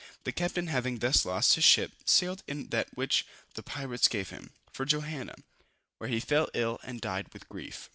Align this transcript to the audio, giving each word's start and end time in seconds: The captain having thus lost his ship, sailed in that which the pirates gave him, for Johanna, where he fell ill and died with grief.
The 0.23 0.31
captain 0.31 0.65
having 0.65 0.97
thus 0.97 1.25
lost 1.25 1.53
his 1.53 1.63
ship, 1.63 1.91
sailed 2.05 2.41
in 2.47 2.69
that 2.69 2.87
which 2.97 3.23
the 3.53 3.61
pirates 3.61 4.07
gave 4.07 4.31
him, 4.31 4.49
for 4.73 4.83
Johanna, 4.83 5.35
where 5.99 6.09
he 6.09 6.19
fell 6.19 6.49
ill 6.55 6.79
and 6.81 6.99
died 6.99 7.31
with 7.33 7.47
grief. 7.47 7.87